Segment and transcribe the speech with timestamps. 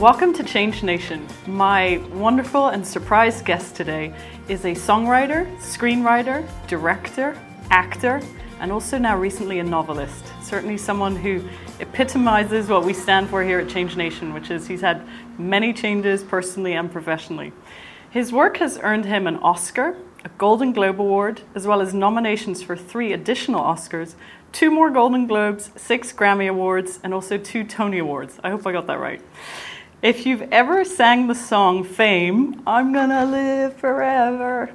[0.00, 1.28] Welcome to Change Nation.
[1.46, 4.14] My wonderful and surprise guest today
[4.48, 7.38] is a songwriter, screenwriter, director,
[7.70, 8.22] actor,
[8.60, 10.24] and also now recently a novelist.
[10.42, 11.46] Certainly someone who
[11.80, 15.06] epitomizes what we stand for here at Change Nation, which is he's had
[15.36, 17.52] many changes personally and professionally.
[18.10, 22.62] His work has earned him an Oscar, a Golden Globe Award, as well as nominations
[22.62, 24.14] for three additional Oscars,
[24.50, 28.40] two more Golden Globes, six Grammy Awards, and also two Tony Awards.
[28.42, 29.20] I hope I got that right.
[30.02, 34.70] If you've ever sang the song Fame, I'm gonna live forever,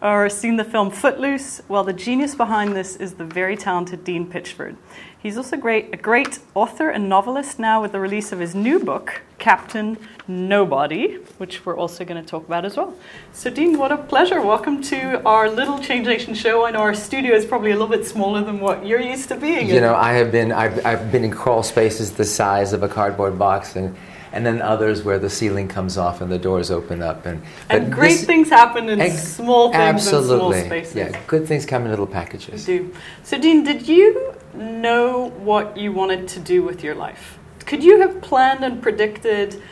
[0.00, 4.26] or seen the film Footloose, well, the genius behind this is the very talented Dean
[4.26, 4.76] Pitchford.
[5.18, 8.78] He's also great, a great author and novelist now with the release of his new
[8.78, 12.94] book, Captain Nobody, which we're also going to talk about as well.
[13.34, 14.40] So, Dean, what a pleasure.
[14.40, 16.64] Welcome to our little Change Nation show.
[16.64, 19.36] I know our studio is probably a little bit smaller than what you're used to
[19.36, 19.68] being.
[19.68, 22.88] You know, I have been I've, I've been in crawl spaces the size of a
[22.88, 23.94] cardboard box and
[24.36, 27.90] and then others where the ceiling comes off and the doors open up and and
[27.90, 30.34] great this, things happen in small things absolutely.
[30.34, 30.94] in small spaces.
[30.94, 32.66] Yeah, good things come in little packages.
[32.66, 32.94] They do.
[33.22, 37.38] So Dean, did you know what you wanted to do with your life?
[37.64, 39.62] Could you have planned and predicted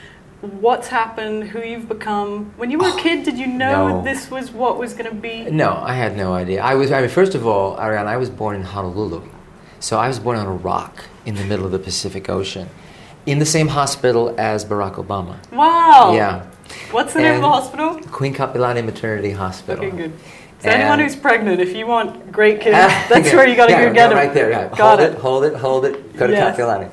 [0.41, 2.55] what's happened, who you've become?
[2.57, 4.03] When you were a oh, kid, did you know no.
[4.03, 5.45] this was what was going to be?
[5.51, 6.63] No, I had no idea.
[6.63, 6.91] I was.
[6.91, 9.29] I mean, first of all, Ariane, I was born in Honolulu,
[9.79, 12.71] so I was born on a rock in the middle of the Pacific Ocean,
[13.27, 15.37] in the same hospital as Barack Obama.
[15.53, 16.13] Wow.
[16.15, 16.47] Yeah.
[16.91, 18.01] What's the and name of the hospital?
[18.11, 19.85] Queen Kapiolani Maternity Hospital.
[19.85, 20.13] Okay, good.
[20.61, 23.89] So anyone who's pregnant, if you want great kids, that's where you got to yeah,
[23.89, 24.19] go get them.
[24.19, 24.69] Right there, yeah.
[24.69, 25.13] Got hold it.
[25.13, 25.19] it.
[25.19, 26.17] hold it, hold it.
[26.17, 26.93] Go to yes.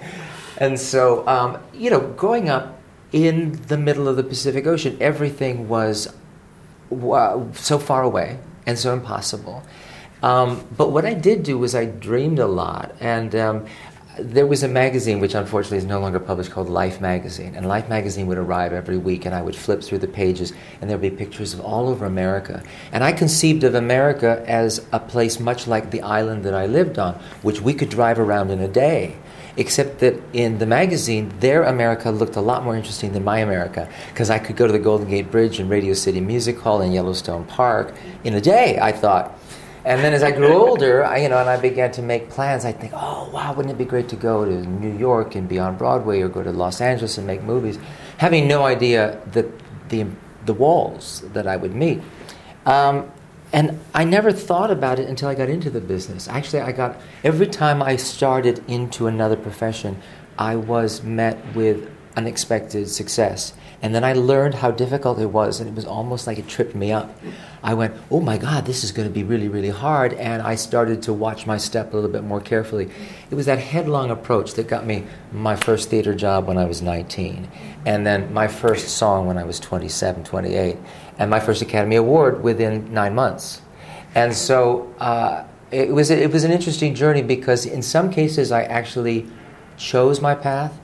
[0.57, 2.79] And so, um, you know, growing up
[3.13, 6.13] in the middle of the Pacific Ocean, everything was
[6.89, 9.63] so far away and so impossible.
[10.21, 13.65] Um, but what I did do was I dreamed a lot, and um,
[14.19, 17.55] there was a magazine which unfortunately is no longer published called Life Magazine.
[17.55, 20.89] And Life Magazine would arrive every week, and I would flip through the pages, and
[20.89, 22.61] there would be pictures of all over America.
[22.91, 26.99] And I conceived of America as a place much like the island that I lived
[26.99, 29.15] on, which we could drive around in a day.
[29.57, 33.89] Except that in the magazine, their America looked a lot more interesting than my America,
[34.09, 36.93] because I could go to the Golden Gate Bridge and Radio City Music Hall and
[36.93, 39.37] Yellowstone Park in a day, I thought.
[39.83, 42.65] And then as I grew older, I, you know, and I began to make plans,
[42.65, 45.57] I think, oh, wow, wouldn't it be great to go to New York and be
[45.57, 47.79] on Broadway or go to Los Angeles and make movies,
[48.17, 49.47] having no idea that
[49.89, 50.05] the,
[50.45, 52.01] the walls that I would meet.
[52.65, 53.11] Um,
[53.53, 56.27] and I never thought about it until I got into the business.
[56.27, 60.01] Actually, I got, every time I started into another profession,
[60.37, 63.53] I was met with unexpected success.
[63.81, 66.75] And then I learned how difficult it was, and it was almost like it tripped
[66.75, 67.17] me up.
[67.63, 70.13] I went, oh my God, this is going to be really, really hard.
[70.13, 72.89] And I started to watch my step a little bit more carefully.
[73.29, 76.81] It was that headlong approach that got me my first theater job when I was
[76.81, 77.47] 19,
[77.85, 80.77] and then my first song when I was 27, 28,
[81.19, 83.61] and my first Academy Award within nine months.
[84.15, 88.63] And so uh, it, was, it was an interesting journey because in some cases I
[88.63, 89.27] actually
[89.77, 90.77] chose my path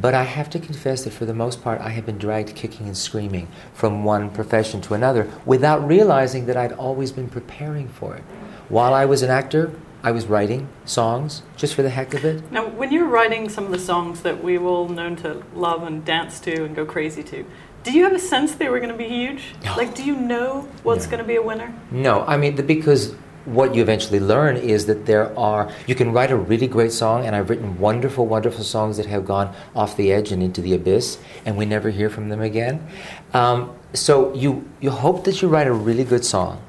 [0.00, 2.86] but I have to confess that for the most part, I have been dragged kicking
[2.86, 8.16] and screaming from one profession to another without realizing that I'd always been preparing for
[8.16, 8.22] it.
[8.68, 9.72] While I was an actor,
[10.02, 12.50] I was writing songs just for the heck of it.
[12.52, 15.82] Now, when you're writing some of the songs that we were all known to love
[15.82, 17.46] and dance to and go crazy to,
[17.84, 19.54] do you have a sense they were going to be huge?
[19.64, 19.76] No.
[19.76, 21.10] Like, do you know what's no.
[21.12, 21.74] going to be a winner?
[21.90, 26.30] No, I mean, because what you eventually learn is that there are you can write
[26.30, 30.12] a really great song and i've written wonderful wonderful songs that have gone off the
[30.12, 32.86] edge and into the abyss and we never hear from them again.
[33.32, 36.60] Um, so you you hope that you write a really good song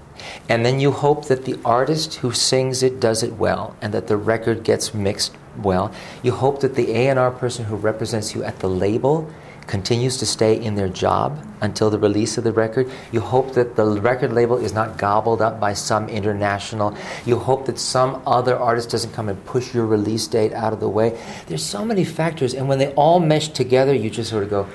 [0.49, 4.07] and then you hope that the artist who sings it does it well and that
[4.07, 5.91] the record gets mixed well.
[6.23, 9.29] You hope that the a&r person who represents you at the label
[9.67, 12.89] continues to stay in their job until the release of the record.
[13.11, 16.95] You hope that the record label is not gobbled up by some international.
[17.25, 20.79] You hope that some other artist doesn't come and push your release date out of
[20.79, 21.19] the way.
[21.47, 24.67] There's so many factors, and when they all mesh together, you just sort of go,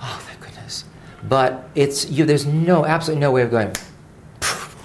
[0.00, 0.84] "Oh, thank goodness!"
[1.26, 2.24] But it's you.
[2.24, 3.72] There's no absolutely no way of going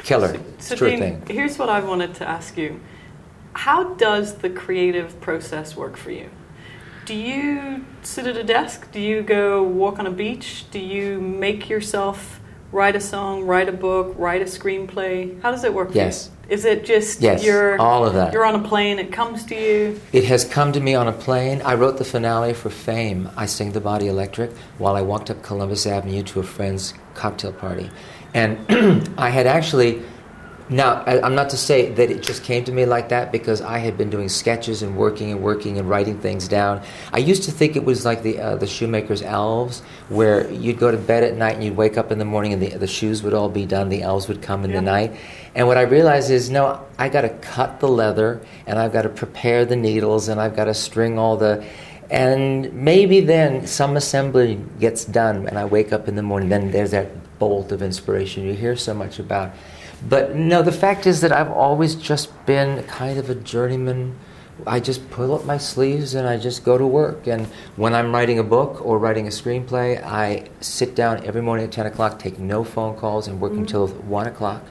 [0.04, 0.40] killer.
[0.60, 1.24] So, so Dean, thing.
[1.28, 2.80] here's what I wanted to ask you:
[3.54, 6.30] How does the creative process work for you?
[7.10, 8.92] Do you sit at a desk?
[8.92, 10.66] Do you go walk on a beach?
[10.70, 12.40] Do you make yourself
[12.72, 15.42] write a song, write a book, write a screenplay?
[15.42, 15.90] How does it work?
[15.94, 16.30] Yes.
[16.50, 18.32] Is it just yes, you're all of that?
[18.32, 19.00] You're on a plane.
[19.00, 20.00] It comes to you.
[20.14, 21.64] It has come to me on a plane.
[21.64, 23.32] I wrote the finale for Fame.
[23.36, 27.54] I sing the Body Electric while I walked up Columbus Avenue to a friend's cocktail
[27.54, 27.90] party,
[28.36, 28.60] and
[29.18, 30.04] I had actually
[30.72, 33.80] Now, I'm not to say that it just came to me like that because I
[33.80, 36.84] had been doing sketches and working and working and writing things down.
[37.12, 40.92] I used to think it was like the uh, the shoemaker's elves, where you'd go
[40.92, 43.24] to bed at night and you'd wake up in the morning and the, the shoes
[43.24, 44.76] would all be done, the elves would come in yeah.
[44.78, 45.16] the night.
[45.56, 49.02] And what I realized is, no, I got to cut the leather and I've got
[49.02, 51.66] to prepare the needles and I've got to string all the.
[52.12, 56.70] And maybe then some assembly gets done and I wake up in the morning, then
[56.70, 59.52] there's that bolt of inspiration you hear so much about.
[60.08, 64.18] But no, the fact is that I've always just been kind of a journeyman.
[64.66, 67.28] I just pull up my sleeves and I just go to work.
[67.28, 71.66] And when I'm writing a book or writing a screenplay, I sit down every morning
[71.66, 73.62] at 10 o'clock, take no phone calls, and work mm-hmm.
[73.62, 74.64] until 1 o'clock.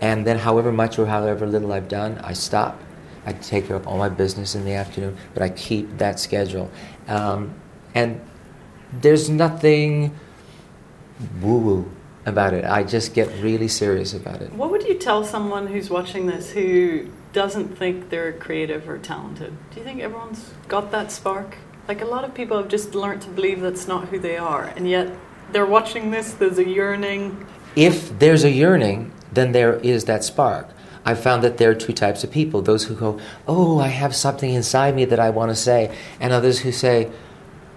[0.00, 2.78] And then, however much or however little I've done, I stop.
[3.24, 6.70] I take care of all my business in the afternoon, but I keep that schedule.
[7.08, 7.54] Um,
[7.94, 8.20] and
[8.92, 10.14] there's nothing
[11.40, 11.95] woo woo
[12.26, 12.64] about it.
[12.64, 14.52] I just get really serious about it.
[14.52, 19.56] What would you tell someone who's watching this who doesn't think they're creative or talented?
[19.70, 21.56] Do you think everyone's got that spark?
[21.88, 24.64] Like a lot of people have just learned to believe that's not who they are,
[24.76, 25.16] and yet
[25.52, 27.46] they're watching this, there's a yearning.
[27.76, 30.68] If there's a yearning, then there is that spark.
[31.04, 34.16] I've found that there are two types of people those who go, Oh, I have
[34.16, 37.12] something inside me that I want to say, and others who say,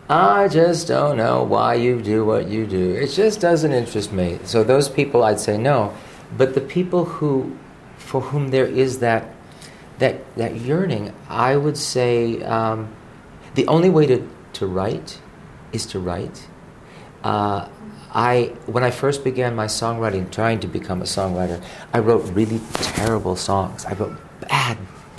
[0.10, 2.94] I just don't know why you do what you do.
[2.94, 4.40] It just doesn't interest me.
[4.44, 5.94] So those people, I'd say no.
[6.36, 7.56] But the people who,
[7.98, 9.28] for whom there is that,
[10.00, 12.92] that, that yearning, I would say um,
[13.54, 15.22] the only way to, to write
[15.74, 16.48] is to write.
[17.24, 17.70] Uh,
[18.12, 21.64] I, when I first began my songwriting, trying to become a songwriter,
[21.94, 23.86] I wrote really terrible songs.
[23.86, 24.18] I wrote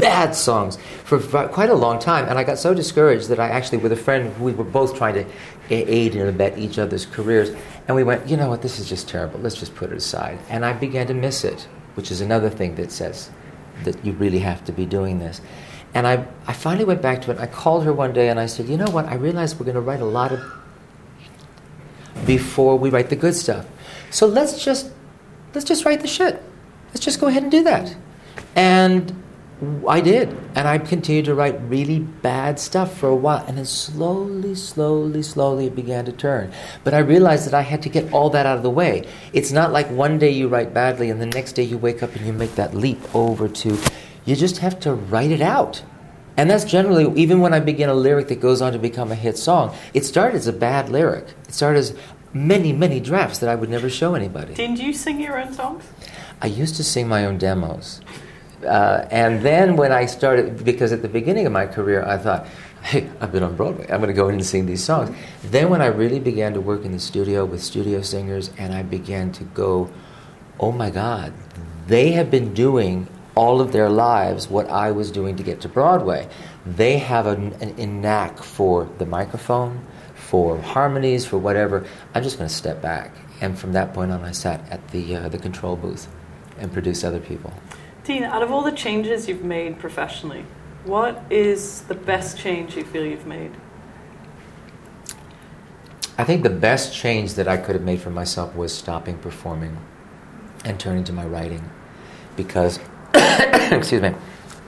[0.01, 2.27] bad, songs for quite a long time.
[2.29, 5.15] And I got so discouraged that I actually, with a friend, we were both trying
[5.15, 5.25] to
[5.71, 7.51] aid and abet each other's careers.
[7.87, 9.41] And we went, you know what, this is just terrible.
[9.41, 10.39] Let's just put it aside.
[10.49, 13.31] And I began to miss it, which is another thing that says
[13.85, 15.41] that you really have to be doing this.
[15.95, 17.39] And I, I finally went back to it.
[17.39, 19.75] I called her one day and I said, you know what, I realized we're going
[19.75, 20.41] to write a lot of
[22.27, 23.67] before we write the good stuff.
[24.11, 24.91] So let's just
[25.55, 26.43] let's just write the shit.
[26.89, 27.95] Let's just go ahead and do that.
[28.55, 29.23] And
[29.87, 30.29] I did.
[30.55, 33.45] And I continued to write really bad stuff for a while.
[33.47, 36.53] And then slowly, slowly, slowly it began to turn.
[36.85, 39.07] But I realized that I had to get all that out of the way.
[39.33, 42.15] It's not like one day you write badly and the next day you wake up
[42.17, 43.79] and you make that leap over to,
[44.25, 45.83] you just have to write it out.
[46.37, 49.15] And that's generally, even when I begin a lyric that goes on to become a
[49.15, 51.27] hit song, it started as a bad lyric.
[51.47, 51.95] It started as
[52.33, 54.55] many, many drafts that I would never show anybody.
[54.55, 55.85] Didn't you sing your own songs?
[56.41, 58.01] I used to sing my own demos.
[58.65, 62.47] Uh, and then when I started, because at the beginning of my career, I thought,
[62.83, 63.87] hey, I've been on Broadway.
[63.91, 65.17] I'm going to go in and sing these songs.
[65.45, 68.83] Then when I really began to work in the studio with studio singers, and I
[68.83, 69.91] began to go,
[70.59, 71.33] oh my God,
[71.87, 75.69] they have been doing all of their lives what I was doing to get to
[75.69, 76.29] Broadway.
[76.67, 81.87] They have an, an, a knack for the microphone, for harmonies, for whatever.
[82.15, 83.15] I'm just going to step back.
[83.41, 86.09] And from that point on, I sat at the, uh, the control booth
[86.59, 87.53] and produced other people.
[88.11, 90.45] Dean, out of all the changes you've made professionally,
[90.83, 93.53] what is the best change you feel you've made?
[96.19, 99.79] I think the best change that I could have made for myself was stopping performing
[100.65, 101.71] and turning to my writing.
[102.35, 102.81] Because,
[103.15, 104.13] excuse me,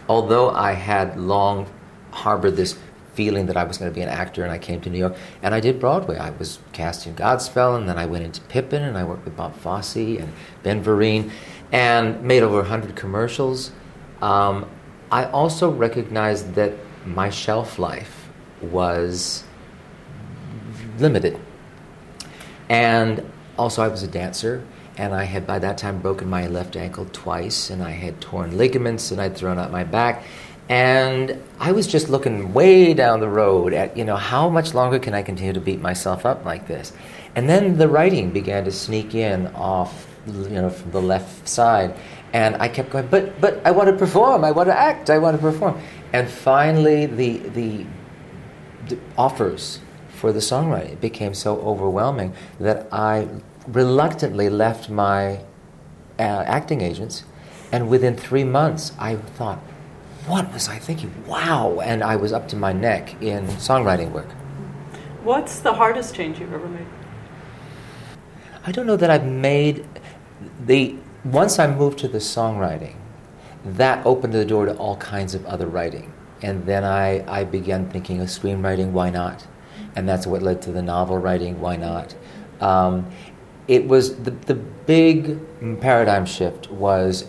[0.09, 1.69] although I had long
[2.13, 2.79] harbored this
[3.15, 5.17] feeling that I was going to be an actor and I came to New York
[5.43, 6.17] and I did Broadway.
[6.17, 9.37] I was cast in Godspell and then I went into Pippin and I worked with
[9.37, 10.33] Bob Fosse and
[10.63, 11.31] Ben Vereen
[11.73, 13.73] and made over 100 commercials.
[14.21, 14.69] Um,
[15.11, 16.75] I also recognized that
[17.05, 18.29] my shelf life
[18.61, 19.43] was
[20.99, 21.39] limited.
[22.69, 24.65] And also, I was a dancer,
[24.97, 28.57] and I had by that time broken my left ankle twice, and I had torn
[28.57, 30.25] ligaments, and I'd thrown out my back.
[30.69, 34.99] And I was just looking way down the road at, you know, how much longer
[34.99, 36.93] can I continue to beat myself up like this?
[37.35, 41.95] And then the writing began to sneak in off you know, from the left side.
[42.33, 45.19] And I kept going, but, but I want to perform, I want to act, I
[45.19, 45.81] want to perform.
[46.13, 47.87] And finally, the, the,
[48.89, 53.29] the offers for the songwriting became so overwhelming that I
[53.67, 55.41] reluctantly left my
[56.19, 57.25] uh, acting agents.
[57.71, 59.59] And within three months, I thought,
[60.27, 61.13] what was I thinking?
[61.27, 61.81] Wow!
[61.81, 64.31] And I was up to my neck in songwriting work.
[65.25, 66.87] What's the hardest change you've ever made?
[68.65, 69.85] I don't know that I've made
[70.67, 72.97] the once I moved to the songwriting,
[73.65, 76.13] that opened the door to all kinds of other writing.
[76.43, 79.47] And then I, I began thinking of screenwriting, why not?
[79.95, 82.15] And that's what led to the novel writing, why not?
[82.61, 83.11] Um,
[83.69, 85.39] it was the, the big
[85.81, 87.27] paradigm shift was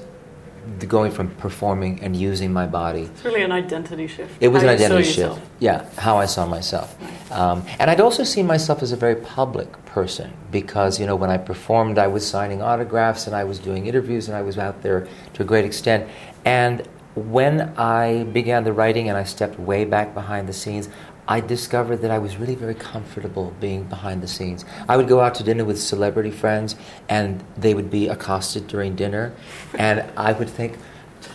[0.87, 3.01] going from performing and using my body.
[3.01, 4.35] It's really an identity shift.
[4.39, 5.17] It was How an identity shift.
[5.17, 5.49] yourself.
[5.59, 6.97] Yeah, how I saw myself.
[7.31, 11.29] Um, and I'd also seen myself as a very public person because, you know, when
[11.29, 14.81] I performed, I was signing autographs and I was doing interviews and I was out
[14.81, 16.09] there to a great extent.
[16.45, 20.89] And when I began the writing and I stepped way back behind the scenes,
[21.27, 24.65] I discovered that I was really very comfortable being behind the scenes.
[24.89, 26.75] I would go out to dinner with celebrity friends
[27.07, 29.33] and they would be accosted during dinner,
[29.75, 30.77] and I would think,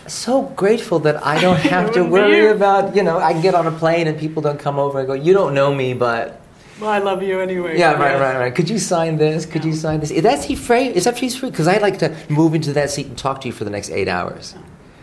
[0.05, 3.65] so grateful that I don't have to worry about, you know, I can get on
[3.67, 6.38] a plane and people don't come over and go, you don't know me, but.
[6.79, 7.77] Well, I love you anyway.
[7.77, 8.55] Yeah, right, right, right.
[8.55, 9.45] Could you sign this?
[9.45, 10.11] Could you sign this?
[10.11, 10.87] Is that he free?
[10.87, 11.49] Is that he's free?
[11.49, 13.89] Because I'd like to move into that seat and talk to you for the next
[13.89, 14.55] eight hours.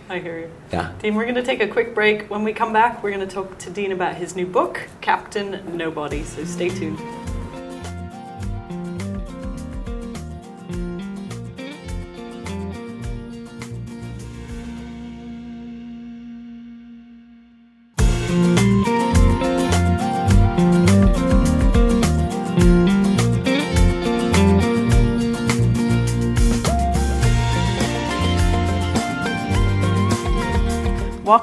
[0.09, 0.51] I hear you.
[0.73, 0.93] Yeah.
[1.01, 2.31] Dean, we're going to take a quick break.
[2.31, 5.77] When we come back, we're going to talk to Dean about his new book, Captain
[5.77, 6.23] Nobody.
[6.25, 6.99] So stay tuned.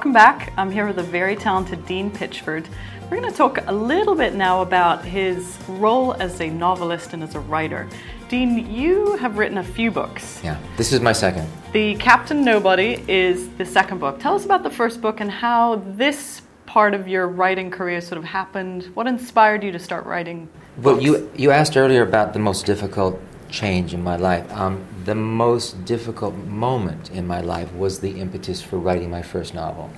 [0.03, 0.51] Welcome back.
[0.57, 2.65] I'm here with the very talented Dean Pitchford.
[3.03, 7.23] We're going to talk a little bit now about his role as a novelist and
[7.23, 7.87] as a writer.
[8.27, 10.41] Dean, you have written a few books.
[10.43, 10.59] Yeah.
[10.75, 11.47] This is my second.
[11.71, 14.19] The Captain Nobody is the second book.
[14.19, 18.17] Tell us about the first book and how this part of your writing career sort
[18.17, 18.91] of happened.
[18.95, 20.49] What inspired you to start writing?
[20.79, 23.21] Well, you you asked earlier about the most difficult
[23.53, 24.51] change in my life.
[24.51, 29.53] Um, the most difficult moment in my life was the impetus for writing my first
[29.53, 29.91] novel,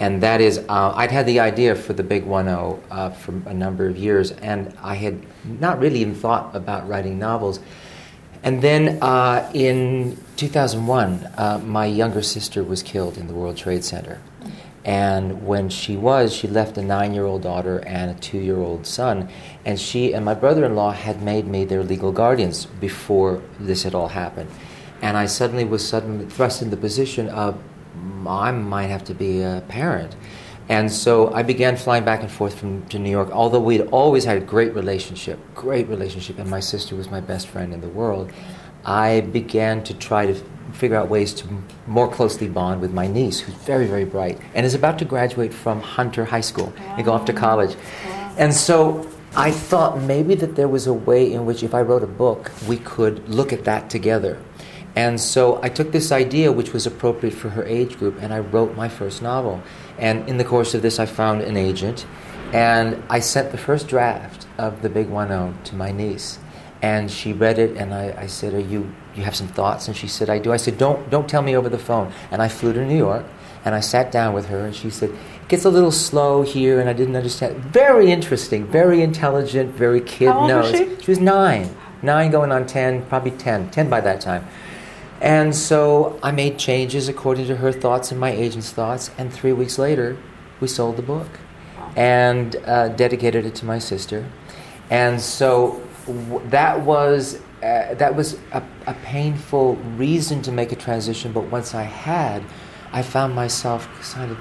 [0.00, 3.54] and that is uh, I'd had the idea for the Big One-Oh uh, for a
[3.54, 7.60] number of years, and I had not really even thought about writing novels.
[8.42, 13.84] And then uh, in 2001, uh, my younger sister was killed in the World Trade
[13.84, 14.20] Center.
[14.88, 18.56] And when she was, she left a nine year old daughter and a two year
[18.56, 19.28] old son.
[19.66, 23.82] And she and my brother in law had made me their legal guardians before this
[23.82, 24.48] had all happened.
[25.02, 27.58] And I suddenly was suddenly thrust in the position of
[27.94, 30.16] "Mm, I might have to be a parent.
[30.70, 34.24] And so I began flying back and forth from to New York, although we'd always
[34.24, 37.88] had a great relationship, great relationship, and my sister was my best friend in the
[37.88, 38.32] world.
[38.88, 40.34] I began to try to
[40.72, 41.46] figure out ways to
[41.86, 45.52] more closely bond with my niece, who's very, very bright, and is about to graduate
[45.52, 47.76] from Hunter High School and go off to college.
[48.38, 52.02] And so I thought maybe that there was a way in which, if I wrote
[52.02, 54.38] a book, we could look at that together.
[54.96, 58.38] And so I took this idea, which was appropriate for her age group, and I
[58.38, 59.62] wrote my first novel.
[59.98, 62.06] And in the course of this, I found an agent,
[62.54, 66.38] and I sent the first draft of The Big One-Oh to my niece.
[66.80, 68.92] And she read it, and I, I said, "Are you?
[69.16, 71.56] You have some thoughts?" And she said, "I do." I said, "Don't, don't tell me
[71.56, 73.24] over the phone." And I flew to New York,
[73.64, 76.78] and I sat down with her, and she said, "It gets a little slow here,
[76.78, 80.96] and I didn't understand." Very interesting, very intelligent, very kid How old was she?
[81.02, 84.46] She was nine, nine going on ten, probably ten, ten by that time.
[85.20, 89.10] And so I made changes according to her thoughts and my agent's thoughts.
[89.18, 90.16] And three weeks later,
[90.60, 91.26] we sold the book
[91.96, 94.26] and uh, dedicated it to my sister.
[94.90, 95.82] And so
[96.50, 101.32] that was uh, that was a, a painful reason to make a transition.
[101.32, 102.42] But once I had,
[102.92, 104.38] I found myself kind of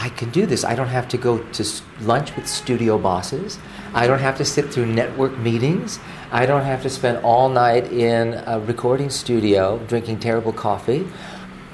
[0.00, 0.64] I can do this.
[0.64, 1.64] I don't have to go to
[2.02, 3.58] lunch with studio bosses.
[3.94, 5.98] I don't have to sit through network meetings.
[6.30, 11.04] I don't have to spend all night in a recording studio drinking terrible coffee.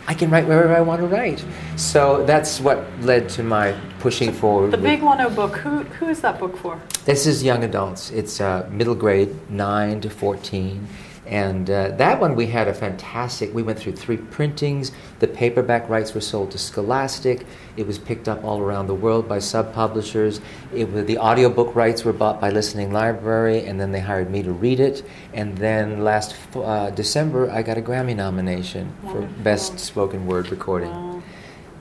[0.06, 1.44] I can write wherever I want to write.
[1.76, 4.70] So that's what led to my pushing forward.
[4.70, 5.56] The Big One-Oh book.
[5.56, 6.78] Who who is that book for?
[7.04, 8.10] this is young adults.
[8.10, 10.86] It's uh, middle grade, 9 to 14.
[11.26, 14.92] And uh, that one we had a fantastic, we went through three printings.
[15.20, 17.46] The paperback rights were sold to Scholastic.
[17.76, 20.40] It was picked up all around the world by sub publishers.
[20.72, 24.80] The audiobook rights were bought by Listening Library, and then they hired me to read
[24.80, 25.02] it.
[25.32, 30.90] And then last uh, December, I got a Grammy nomination for Best Spoken Word Recording.
[30.90, 31.22] Wow.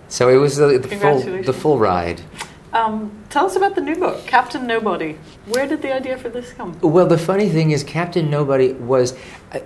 [0.08, 2.22] So it was the, the, full, the full ride.
[2.74, 5.16] Um, tell us about the new book, Captain Nobody.
[5.46, 6.76] Where did the idea for this come?
[6.82, 9.16] Well, the funny thing is, Captain Nobody was.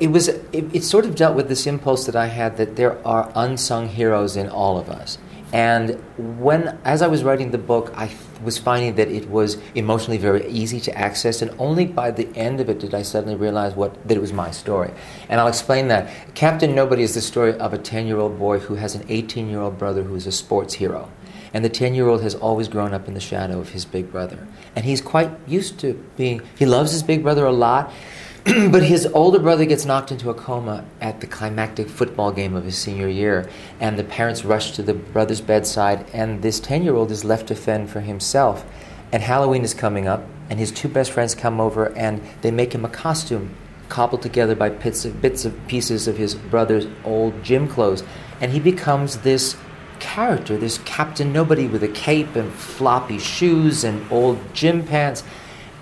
[0.02, 0.28] It was.
[0.28, 3.88] It, it sort of dealt with this impulse that I had that there are unsung
[3.88, 5.18] heroes in all of us.
[5.54, 10.18] And when, as I was writing the book, I was finding that it was emotionally
[10.18, 13.74] very easy to access, and only by the end of it did I suddenly realize
[13.74, 14.92] what that it was my story.
[15.30, 16.36] And I'll explain that.
[16.36, 20.16] Captain Nobody is the story of a ten-year-old boy who has an eighteen-year-old brother who
[20.16, 21.10] is a sports hero.
[21.54, 24.12] And the 10 year old has always grown up in the shadow of his big
[24.12, 24.48] brother.
[24.76, 27.92] And he's quite used to being, he loves his big brother a lot,
[28.46, 32.64] but his older brother gets knocked into a coma at the climactic football game of
[32.64, 33.50] his senior year,
[33.80, 37.48] and the parents rush to the brother's bedside, and this 10 year old is left
[37.48, 38.66] to fend for himself.
[39.12, 42.74] And Halloween is coming up, and his two best friends come over and they make
[42.74, 43.56] him a costume
[43.90, 48.04] cobbled together by bits of, bits of pieces of his brother's old gym clothes.
[48.42, 49.56] And he becomes this
[50.00, 55.24] character, this Captain Nobody with a cape and floppy shoes and old gym pants.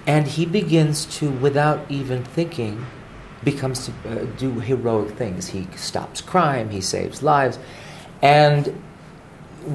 [0.08, 2.86] And he begins to, without even thinking,
[3.44, 5.48] becomes to uh, do heroic things.
[5.48, 7.60] He stops crime, he saves lives.
[8.22, 8.82] And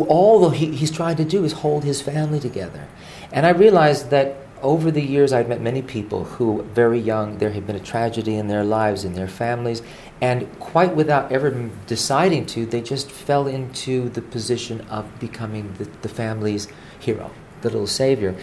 [0.09, 2.87] all he, he's trying to do is hold his family together.
[3.32, 7.50] And I realized that over the years, I've met many people who, very young, there
[7.50, 9.82] had been a tragedy in their lives, in their families,
[10.20, 15.84] and quite without ever deciding to, they just fell into the position of becoming the,
[16.02, 17.30] the family's hero,
[17.62, 18.34] the little savior.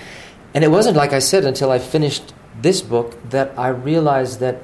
[0.54, 4.64] And it wasn't, like I said, until I finished this book that I realized that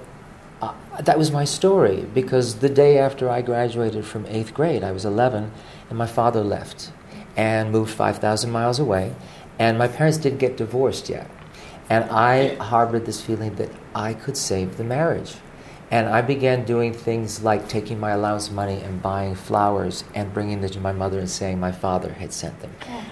[0.62, 4.91] uh, that was my story, because the day after I graduated from eighth grade, I
[4.91, 5.51] was 11,
[5.89, 6.91] and my father left
[7.36, 9.13] and moved 5,000 miles away.
[9.60, 11.29] And my parents didn't get divorced yet.
[11.94, 15.36] And I harbored this feeling that I could save the marriage.
[15.92, 20.62] And I began doing things like taking my allowance money and buying flowers and bringing
[20.62, 22.72] them to my mother and saying my father had sent them.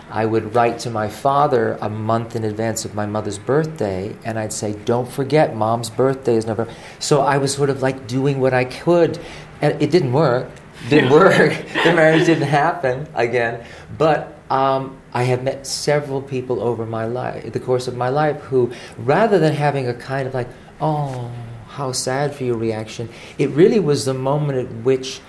[0.09, 4.39] I would write to my father a month in advance of my mother's birthday, and
[4.39, 6.73] I'd say, Don't forget, mom's birthday is November.
[6.97, 9.19] So I was sort of like doing what I could.
[9.61, 10.49] And it didn't work.
[10.89, 11.53] Didn't work.
[11.83, 13.63] the marriage didn't happen again.
[13.95, 18.39] But um, I have met several people over my life, the course of my life,
[18.41, 20.49] who, rather than having a kind of like,
[20.81, 21.31] oh,
[21.69, 25.21] how sad for your reaction, it really was the moment at which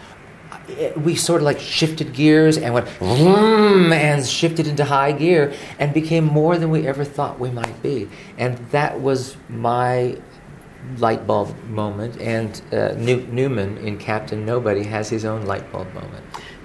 [0.96, 5.94] we sort of like shifted gears and went vroom, and shifted into high gear and
[5.94, 8.08] became more than we ever thought we might be.
[8.38, 10.18] And that was my
[10.98, 12.20] light bulb moment.
[12.20, 16.24] And uh, New- Newman in Captain Nobody has his own light bulb moment.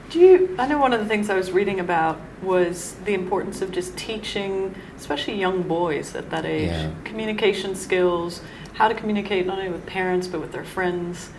[0.10, 0.56] Do you?
[0.58, 3.98] I know one of the things I was reading about was the importance of just
[3.98, 6.92] teaching, especially young boys at that age, yeah.
[7.04, 8.42] communication skills,
[8.74, 11.30] how to communicate not only with parents but with their friends.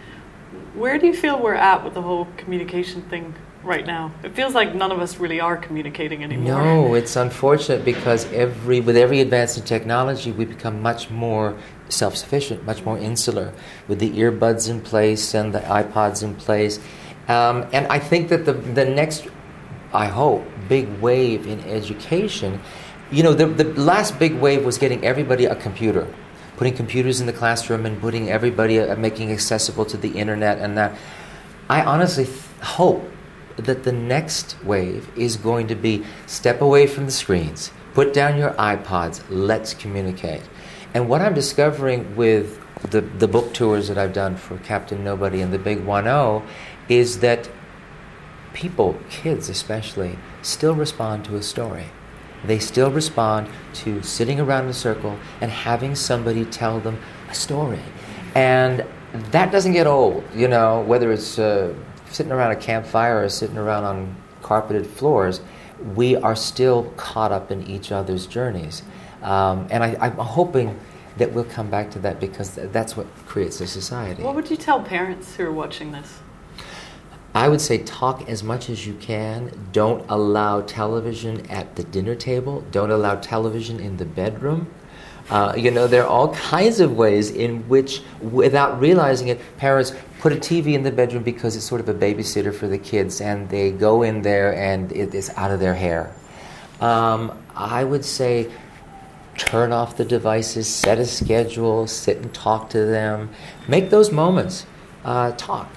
[0.75, 4.13] Where do you feel we're at with the whole communication thing right now?
[4.23, 6.63] It feels like none of us really are communicating anymore.
[6.63, 11.57] No, it's unfortunate because every with every advance in technology, we become much more
[11.89, 13.55] self-sufficient, much more insular,
[13.87, 16.79] with the earbuds in place and the iPods in place
[17.29, 19.29] um, and I think that the, the next,
[19.93, 22.61] I hope, big wave in education,
[23.11, 26.13] you know, the, the last big wave was getting everybody a computer,
[26.57, 30.77] putting computers in the classroom and putting everybody, uh, making accessible to the internet and
[30.77, 30.99] that.
[31.71, 33.09] I honestly th- hope
[33.57, 38.39] that the next wave is going to be step away from the screens, put down
[38.39, 40.43] your iPods, let's communicate.
[40.95, 42.59] And what I'm discovering with
[42.91, 46.43] the, the book tours that I've done for Captain Nobody and the Big One-Oh
[46.89, 47.49] is that
[48.53, 51.87] people, kids especially, still respond to a story.
[52.45, 56.99] They still respond to sitting around in a circle and having somebody tell them
[57.29, 57.83] a story.
[58.35, 58.85] And
[59.31, 61.75] that doesn't get old, you know, whether it's uh,
[62.11, 65.41] sitting around a campfire or sitting around on carpeted floors,
[65.95, 68.83] we are still caught up in each other's journeys.
[69.23, 70.79] Um, and I, I'm hoping
[71.17, 74.23] that we'll come back to that because that's what creates a society.
[74.23, 76.21] What would you tell parents who are watching this?
[77.35, 79.69] I would say talk as much as you can.
[79.73, 82.65] Don't allow television at the dinner table.
[82.71, 84.73] Don't allow television in the bedroom.
[85.31, 89.93] Uh, you know, there are all kinds of ways in which, without realizing it, parents
[90.21, 93.21] put a TV in the bedroom because it's sort of a babysitter for the kids,
[93.21, 96.13] and they go in there and it is out of their hair.
[96.81, 98.51] Um, I would say
[99.37, 103.31] turn off the devices, set a schedule, sit and talk to them.
[103.69, 104.65] Make those moments.
[105.05, 105.71] Uh, talk.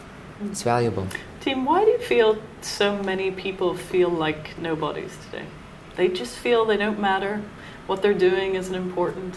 [0.46, 1.08] It's valuable.
[1.42, 5.48] Team, why do you feel so many people feel like nobodies today?
[5.96, 7.42] They just feel they don't matter.
[7.88, 9.36] What they're doing isn't important.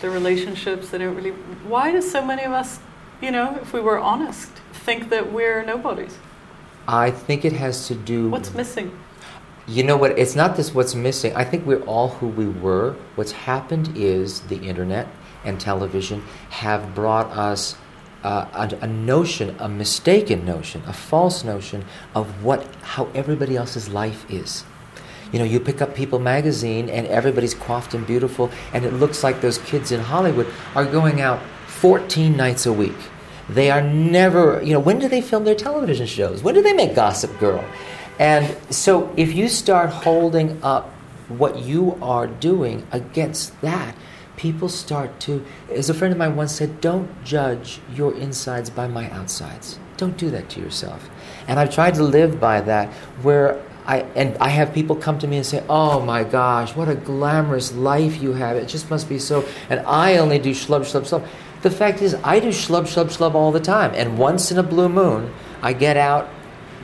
[0.00, 1.32] Their relationships, they don't really.
[1.68, 2.80] Why do so many of us,
[3.20, 6.16] you know, if we were honest, think that we're nobodies?
[6.88, 8.30] I think it has to do.
[8.30, 8.98] What's missing?
[9.66, 10.18] You know what?
[10.18, 11.36] It's not this what's missing.
[11.36, 12.96] I think we're all who we were.
[13.14, 15.06] What's happened is the internet
[15.44, 17.76] and television have brought us
[18.22, 23.88] uh, a, a, notion, a mistaken notion, a false notion of what how everybody else's
[23.88, 24.64] life is.
[25.32, 29.24] You know, you pick up People magazine and everybody's coiffed and beautiful, and it looks
[29.24, 32.96] like those kids in Hollywood are going out 14 nights a week.
[33.48, 36.42] They are never, you know, when do they film their television shows?
[36.42, 37.64] When do they make Gossip Girl?
[38.18, 40.90] And so if you start holding up
[41.28, 43.96] what you are doing against that,
[44.36, 48.88] people start to, as a friend of mine once said, don't judge your insides by
[48.88, 49.78] my outsides.
[49.96, 51.08] Don't do that to yourself.
[51.46, 52.88] And I've tried to live by that
[53.22, 56.88] where I, and I have people come to me and say, "Oh my gosh, what
[56.88, 58.56] a glamorous life you have!
[58.56, 61.26] It just must be so." And I only do schlub, schlub, schlub.
[61.62, 63.92] The fact is, I do schlub, schlub, schlub all the time.
[63.94, 66.28] And once in a blue moon, I get out,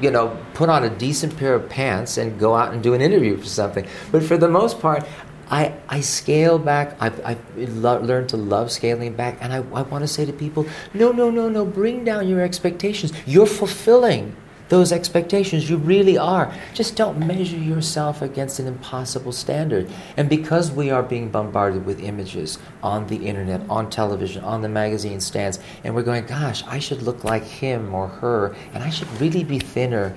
[0.01, 3.01] you know, put on a decent pair of pants and go out and do an
[3.01, 3.87] interview for something.
[4.11, 5.05] But for the most part,
[5.51, 6.97] I, I scale back.
[7.01, 9.39] I've, I've learned to love scaling back.
[9.41, 12.41] And I, I want to say to people no, no, no, no, bring down your
[12.41, 13.13] expectations.
[13.27, 14.37] You're fulfilling
[14.69, 15.69] those expectations.
[15.69, 16.53] You really are.
[16.75, 19.91] Just don't measure yourself against an impossible standard.
[20.17, 24.69] And because we are being bombarded with images on the internet, on television, on the
[24.69, 28.91] magazine stands, and we're going, gosh, I should look like him or her, and I
[28.91, 30.17] should really be thinner.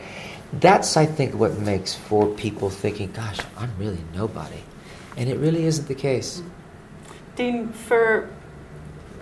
[0.54, 4.62] That's, I think, what makes for people thinking, gosh, I'm really nobody.
[5.18, 6.42] And it really isn't the case.
[7.36, 8.30] Dean, for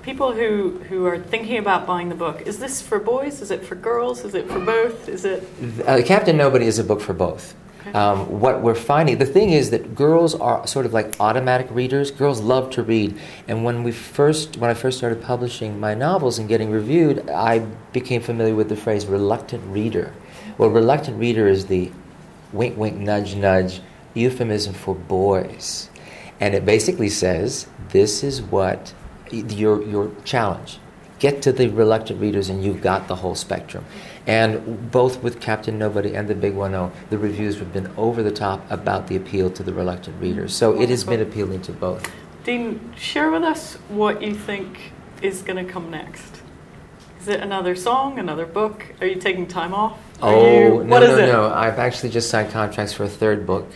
[0.01, 3.41] people who, who are thinking about buying the book, is this for boys?
[3.41, 4.23] Is it for girls?
[4.23, 5.07] Is it for both?
[5.09, 5.43] Is it?
[5.85, 7.55] Uh, Captain Nobody is a book for both.
[7.81, 7.97] Okay.
[7.97, 12.11] Um, what we're finding, the thing is that girls are sort of like automatic readers.
[12.11, 16.39] Girls love to read, and when we first, when I first started publishing my novels
[16.39, 17.59] and getting reviewed, I
[17.93, 20.13] became familiar with the phrase "reluctant reader."
[20.57, 21.89] Well, reluctant reader is the
[22.51, 23.81] wink, wink, nudge, nudge
[24.13, 25.89] euphemism for boys,
[26.39, 28.93] and it basically says this is what
[29.31, 30.79] your, your challenge.
[31.19, 33.85] Get to the reluctant readers, and you've got the whole spectrum.
[34.25, 38.31] And both with Captain Nobody and the Big One-Oh, the reviews have been over the
[38.31, 40.55] top about the appeal to the reluctant readers.
[40.55, 42.09] So it has been appealing to both.
[42.45, 46.41] Dean, share with us what you think is going to come next.
[47.19, 48.85] Is it another song, another book?
[49.01, 49.99] Are you taking time off?
[50.21, 51.27] Are oh, you, no, what is no, it?
[51.27, 51.53] no.
[51.53, 53.67] I've actually just signed contracts for a third book.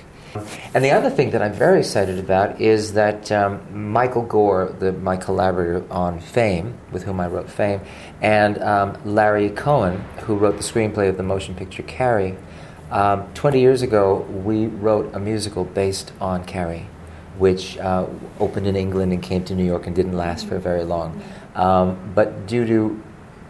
[0.73, 4.91] And the other thing that I'm very excited about is that um, Michael Gore, the,
[4.91, 7.81] my collaborator on Fame, with whom I wrote Fame,
[8.21, 12.35] and um, Larry Cohen, who wrote the screenplay of the motion picture Carrie,
[12.89, 16.87] um, 20 years ago we wrote a musical based on Carrie,
[17.37, 18.07] which uh,
[18.39, 21.21] opened in England and came to New York and didn't last for very long.
[21.55, 23.03] Um, but due to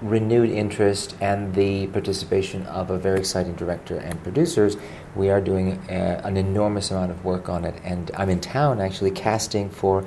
[0.03, 4.77] renewed interest and the participation of a very exciting director and producers,
[5.15, 7.75] we are doing a, an enormous amount of work on it.
[7.83, 10.05] And I'm in town actually casting for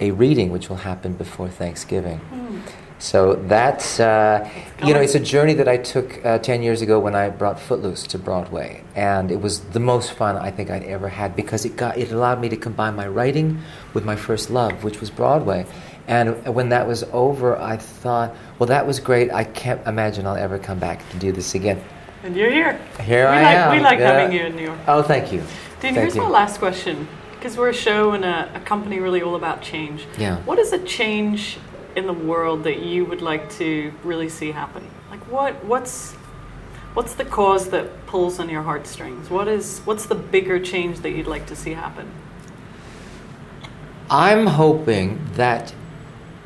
[0.00, 2.20] a reading which will happen before Thanksgiving.
[2.32, 2.62] Mm.
[3.02, 4.48] So that's, uh,
[4.86, 7.58] you know, it's a journey that I took uh, 10 years ago when I brought
[7.58, 8.84] Footloose to Broadway.
[8.94, 12.12] And it was the most fun I think I'd ever had because it, got, it
[12.12, 13.60] allowed me to combine my writing
[13.92, 15.66] with my first love, which was Broadway.
[16.06, 19.32] And when that was over, I thought, well, that was great.
[19.32, 21.82] I can't imagine I'll ever come back to do this again.
[22.22, 22.80] And you're here.
[23.00, 23.76] Here we I like, am.
[23.76, 24.12] We like Yeah.
[24.12, 24.78] having you in New York.
[24.86, 25.38] Oh, thank you.
[25.40, 25.46] Dean,
[25.80, 26.22] Thank here's you.
[26.22, 27.08] my last question.
[27.34, 30.06] Because we're a show and a, a company really all about change.
[30.16, 30.36] Yeah.
[30.44, 31.58] What is a change
[31.96, 34.88] in the world that you would like to really see happen?
[35.10, 36.12] Like what what's
[36.94, 39.30] what's the cause that pulls on your heartstrings?
[39.30, 42.10] What is what's the bigger change that you'd like to see happen?
[44.10, 45.74] I'm hoping that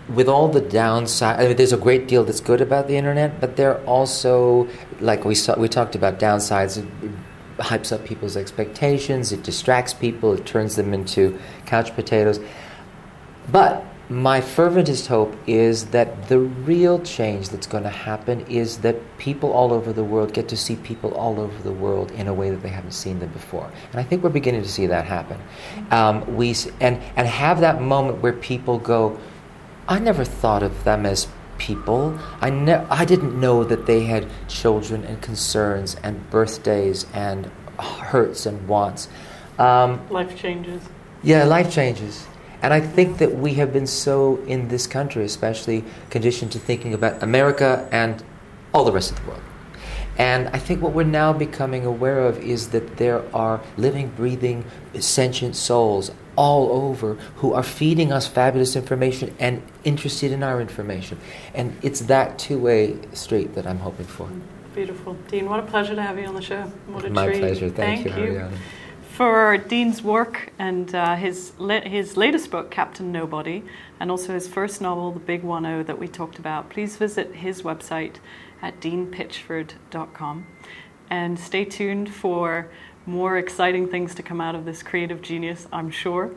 [0.09, 3.41] with all the downside, I mean, there's a great deal that's good about the internet,
[3.41, 4.69] but there are also,
[5.01, 6.79] like we saw, we talked about downsides.
[6.79, 7.11] It, it
[7.59, 9.33] hypes up people's expectations.
[9.33, 10.33] It distracts people.
[10.35, 12.39] It turns them into couch potatoes.
[13.51, 18.97] But my ferventest hope is that the real change that's going to happen is that
[19.19, 22.35] people all over the world get to see people all over the world in a
[22.35, 25.07] way that they haven't seen them before, and I think we're beginning to see that
[25.07, 25.41] happen.
[25.91, 29.19] Um, we and and have that moment where people go,
[29.89, 31.27] I never thought of them as
[31.59, 32.17] people.
[32.41, 38.47] I ne- I didn't know that they had children and concerns and birthdays and hurts
[38.47, 39.09] and wants.
[39.59, 40.83] Um, Life changes.
[41.23, 42.27] yeah, life changes.
[42.63, 46.95] And I think that we have been so, in this country especially, conditioned to thinking
[46.95, 48.23] about America and
[48.73, 49.43] all the rest of the world.
[50.19, 54.65] And I think what we're now becoming aware of is that there are living, breathing,
[54.99, 61.19] sentient souls all over who are feeding us fabulous information and interested in our information.
[61.55, 64.29] And it's that two way street that I'm hoping for.
[64.75, 65.15] Beautiful.
[65.29, 66.63] Dean, what a pleasure to have you on the show.
[66.89, 67.41] What a My treat.
[67.41, 67.71] pleasure.
[67.71, 68.53] Thank, you, Ariana.
[69.17, 73.65] For Dean's work and uh, his, his latest book, Captain Nobody,
[73.99, 77.63] and also his first novel, The Big One-Oh, that we talked about, please visit his
[77.63, 78.17] website
[78.61, 80.47] at deanpitchford.com.
[81.09, 82.69] And stay tuned for
[83.07, 86.33] more exciting things to come out of this creative genius, I'm sure.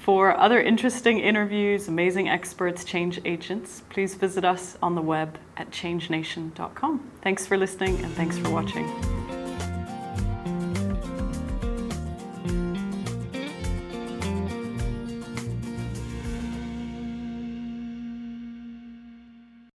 [0.00, 5.70] For other interesting interviews, amazing experts, change agents, please visit us on the web at
[5.70, 7.10] changenation.com.
[7.22, 9.21] Thanks for listening and thanks for watching.